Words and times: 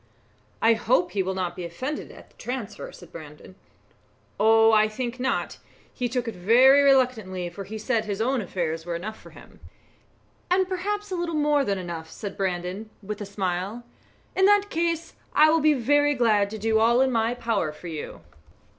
"I 0.63 0.73
hope 0.73 1.11
he 1.11 1.21
will 1.21 1.35
not 1.35 1.55
be 1.55 1.63
offended 1.63 2.09
at 2.11 2.31
the 2.31 2.37
transfer," 2.37 2.91
said 2.91 3.11
Brandon. 3.11 3.53
"Oh! 4.39 4.71
I 4.71 4.87
think 4.87 5.19
not; 5.19 5.59
he 5.93 6.09
took 6.09 6.27
it 6.27 6.33
very 6.33 6.81
reluctantly, 6.81 7.49
for 7.49 7.65
he 7.65 7.77
said 7.77 8.05
his 8.05 8.19
own 8.19 8.41
affairs 8.41 8.83
were 8.83 8.95
enough 8.95 9.19
for 9.19 9.29
him." 9.29 9.59
"And 10.49 10.67
perhaps 10.67 11.11
a 11.11 11.15
little 11.15 11.35
more 11.35 11.63
than 11.63 11.77
enough," 11.77 12.09
said 12.09 12.35
Brandon, 12.35 12.89
with 13.03 13.21
a 13.21 13.27
smile. 13.27 13.83
"In 14.35 14.45
that 14.47 14.71
case 14.71 15.13
I 15.35 15.51
will 15.51 15.61
be 15.61 15.75
very 15.75 16.15
glad 16.15 16.49
to 16.49 16.57
do 16.57 16.79
all 16.79 17.01
in 17.01 17.11
my 17.11 17.35
power 17.35 17.71
for 17.71 17.85
you." 17.85 18.21